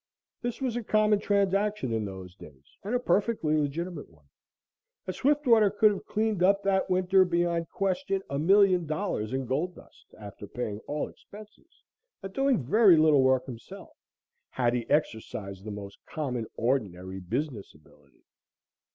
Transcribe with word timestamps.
This 0.41 0.61
was 0.61 0.75
a 0.75 0.83
common 0.83 1.19
transaction 1.19 1.93
in 1.93 2.05
those 2.05 2.33
days 2.33 2.75
and 2.83 2.95
a 2.95 2.99
perfectly 2.99 3.55
legitimate 3.55 4.09
one, 4.09 4.25
and 5.05 5.15
Swiftwater 5.15 5.69
could 5.69 5.91
have 5.91 6.07
cleaned 6.07 6.41
up 6.41 6.63
that 6.63 6.89
winter 6.89 7.23
beyond 7.23 7.69
question 7.69 8.23
$1,000,000 8.31 9.31
in 9.31 9.45
gold 9.45 9.75
dust, 9.75 10.07
after 10.17 10.47
paying 10.47 10.79
all 10.87 11.07
expenses 11.07 11.83
and 12.23 12.33
doing 12.33 12.63
very 12.65 12.97
little 12.97 13.21
work 13.21 13.45
himself, 13.45 13.95
had 14.49 14.73
he 14.73 14.89
exercised 14.89 15.65
the 15.65 15.69
most 15.69 15.99
common, 16.07 16.47
ordinary 16.55 17.19
business 17.19 17.75
ability. 17.75 18.23